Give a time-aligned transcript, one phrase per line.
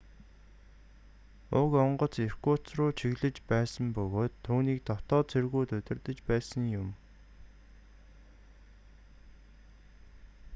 [1.59, 6.89] уг онгоц иркутск руу чиглэсэн байсан бөгөөд түүнийг дотоод цэргүүд удирдаж байсан юм